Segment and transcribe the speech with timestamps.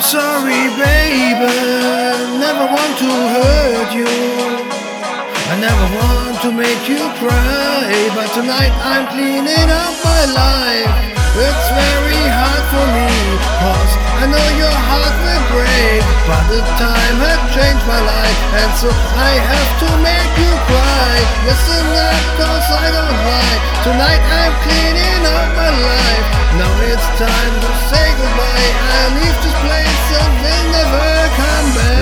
[0.00, 1.54] sorry, baby.
[2.40, 4.10] Never want to hurt you.
[5.44, 7.86] I never want to make you cry.
[8.16, 11.14] But tonight I'm cleaning up my life.
[11.34, 13.10] It's very hard for me.
[13.62, 16.02] Cause I know your heart will break.
[16.26, 18.38] But the time has changed my life.
[18.56, 21.14] And so I have to make you cry.
[21.46, 23.58] Listen up, cause I don't lie.
[23.86, 26.26] Tonight I'm cleaning up my life.
[26.58, 28.03] Now it's time to say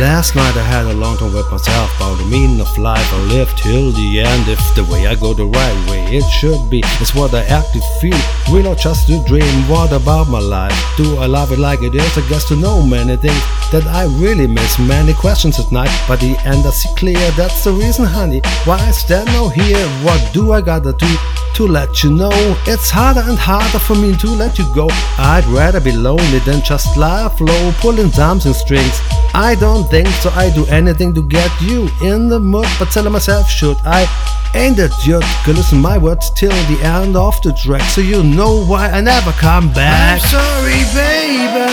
[0.00, 3.12] Last night I had a long talk with myself about the meaning of life.
[3.12, 4.46] I live till the end.
[4.46, 6.82] If the way I go the right way, it should be.
[7.00, 8.18] It's what I actually feel.
[8.48, 9.68] Real or just a dream.
[9.68, 10.78] What about my life?
[10.96, 12.16] Do I love it like it is?
[12.16, 14.78] I guess to know many things that I really miss.
[14.78, 17.30] Many questions at night, but the end I see clear.
[17.32, 19.84] That's the reason, honey, why I stand now here.
[20.06, 21.10] What do I gotta do?
[21.58, 22.30] To let you know
[22.70, 24.86] it's harder and harder for me to let you go.
[25.18, 29.00] I'd rather be lonely than just laugh low, pulling dancing strings.
[29.34, 30.30] I don't think so.
[30.30, 34.06] I do anything to get you in the mood, but telling myself, should I?
[34.54, 35.26] Ain't that jerk?
[35.44, 39.00] Go listen my words till the end of the track, so you know why I
[39.00, 40.22] never come back.
[40.22, 41.66] I'm sorry, baby.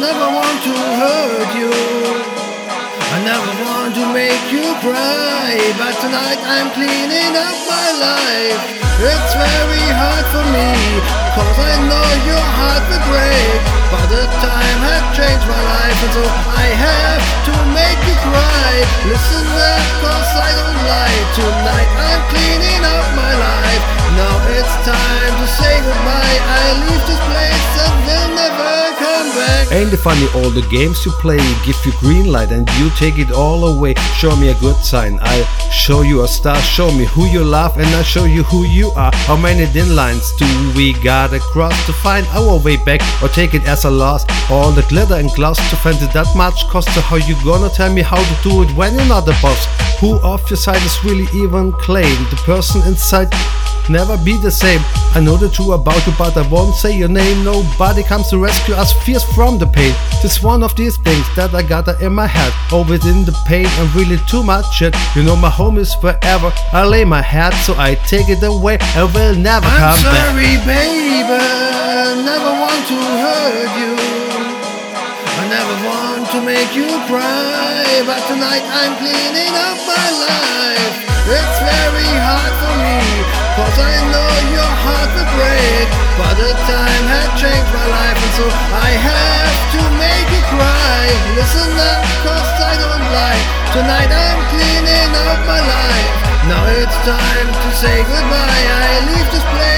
[0.00, 1.76] Never want to hurt you.
[3.12, 8.83] I never want to make you cry, but tonight I'm cleaning up my life.
[9.04, 10.72] It's very hard for me,
[11.36, 13.60] cause I know your heart will break.
[13.92, 18.72] But the time has changed my life, and so I have to make you cry.
[19.04, 21.20] Listen up, cause I don't lie.
[21.36, 23.84] Tonight I'm cleaning up my life.
[24.16, 26.38] Now it's time to say goodbye.
[26.40, 27.03] I leave
[29.82, 33.32] it funny all the games you play give you green light and you take it
[33.32, 33.94] all away?
[34.16, 35.18] Show me a good sign.
[35.20, 36.56] I'll show you a star.
[36.60, 39.10] Show me who you love and I'll show you who you are.
[39.26, 40.46] How many thin lines do
[40.76, 44.24] we gotta cross to find our way back or take it as a loss?
[44.48, 46.94] All the glitter and gloss to it that much cost.
[46.94, 49.66] So how you gonna tell me how to do it when you're not the boss?
[49.98, 52.14] Who off your side is really even claim?
[52.30, 53.32] The person inside
[53.90, 54.80] never be the same.
[55.14, 57.44] I know the truth about you, but I won't say your name.
[57.44, 59.94] Nobody comes to rescue us, fierce from the pain.
[60.22, 62.52] This one of these things that I got in my head.
[62.72, 64.94] Always in the pain and really too much shit.
[65.14, 66.52] You know my home is forever.
[66.72, 70.26] I lay my head, so I take it away and will never I'm come back.
[70.34, 71.22] sorry, baby.
[72.24, 73.94] Never want to hurt you.
[75.36, 80.94] I never want to make you cry, but tonight I'm cleaning up my life.
[81.26, 81.53] It's
[83.54, 85.86] cause I know your heart will break.
[86.18, 91.04] But the time had changed my life, and so I have to make you cry.
[91.38, 93.42] Listen up, cause I don't lie.
[93.74, 96.10] Tonight I'm cleaning up my life.
[96.50, 98.64] Now it's time to say goodbye.
[98.78, 99.73] I leave this place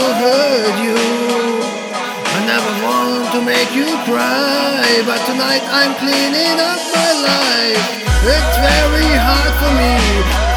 [0.00, 0.98] hurt you.
[2.36, 4.84] I never want to make you cry.
[5.08, 7.84] But tonight I'm cleaning up my life.
[8.26, 9.94] It's very hard for me.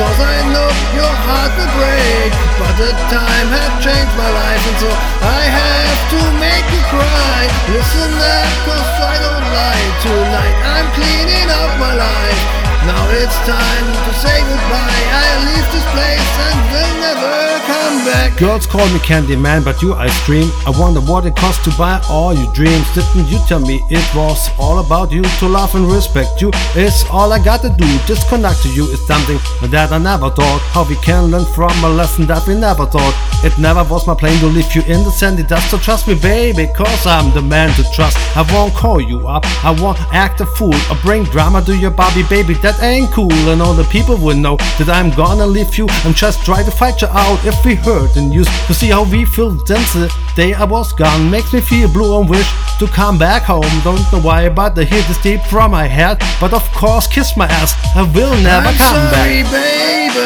[0.02, 2.32] Cause I know your heart will break.
[2.58, 4.64] But the time has changed my life.
[4.64, 7.42] And so I have to make you cry.
[7.72, 9.88] Listen up, cause I don't lie.
[10.04, 12.42] Tonight I'm cleaning up my life.
[12.88, 15.04] Now it's time to say goodbye.
[15.12, 17.34] I leave this place and will never
[17.66, 18.38] come back.
[18.38, 20.50] Girls call me Candyman, but you I stream.
[20.66, 22.86] I wonder what it costs to buy all your dreams.
[22.94, 26.52] Didn't you tell me it was all about you to love and respect you?
[26.76, 27.88] It's all I gotta do.
[28.06, 29.40] Disconnect to you is something
[29.72, 30.62] that I never thought.
[30.74, 33.16] How we can learn from a lesson that we never taught.
[33.42, 35.72] It never was my plan to leave you in the sandy dust.
[35.72, 38.18] So trust me, baby, cause I'm the man to trust.
[38.36, 39.46] I won't call you up.
[39.64, 42.54] I won't act a fool or bring drama to your body, baby.
[42.56, 43.32] That ain't cool.
[43.52, 46.72] And all the people will know that I'm gonna leave you and just try to
[46.72, 50.12] fight you out if we hurt and used to see how we feel since the
[50.36, 51.30] day I was gone.
[51.30, 52.50] Makes me feel blue and wish
[52.80, 53.70] to come back home.
[53.84, 56.18] Don't know why, but the hit is deep from my head.
[56.40, 57.74] But of course, kiss my ass.
[57.96, 59.52] I will never I'm come sorry, back.
[59.52, 60.20] baby.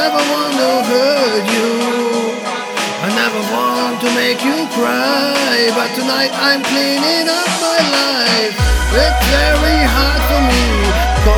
[0.00, 1.70] Never want to hurt you.
[3.04, 5.70] I never want to make you cry.
[5.76, 8.54] But tonight I'm cleaning up my life.
[8.92, 10.59] It's very hard for me.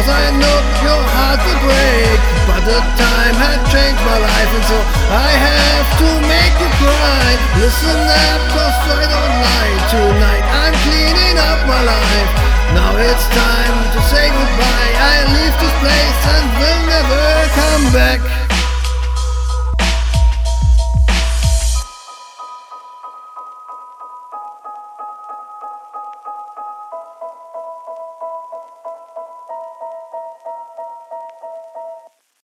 [0.03, 2.19] Cause I know your heart will break.
[2.51, 4.51] But the time had changed my life.
[4.51, 4.79] And so
[5.15, 7.39] I have to make you cry.
[7.63, 9.79] Listen up, cause I don't lie.
[9.95, 11.62] Tonight I'm cleaning up